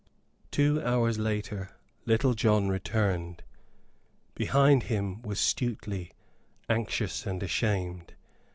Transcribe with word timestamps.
Two 0.49 0.81
hours 0.83 1.19
later 1.19 1.69
Little 2.07 2.33
John 2.33 2.69
returned. 2.69 3.43
Behind 4.33 4.81
him 4.81 5.21
was 5.21 5.39
Stuteley, 5.39 6.13
anxious 6.67 7.27
and 7.27 7.43
ashamed. 7.43 8.15